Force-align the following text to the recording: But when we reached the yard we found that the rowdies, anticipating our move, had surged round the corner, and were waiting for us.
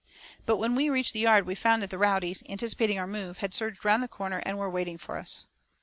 But 0.47 0.57
when 0.57 0.73
we 0.73 0.89
reached 0.89 1.13
the 1.13 1.19
yard 1.19 1.45
we 1.45 1.53
found 1.53 1.83
that 1.83 1.91
the 1.91 1.97
rowdies, 1.99 2.41
anticipating 2.49 2.97
our 2.97 3.05
move, 3.05 3.37
had 3.37 3.53
surged 3.53 3.85
round 3.85 4.01
the 4.01 4.07
corner, 4.07 4.41
and 4.47 4.57
were 4.57 4.67
waiting 4.67 4.97
for 4.97 5.19
us. 5.19 5.45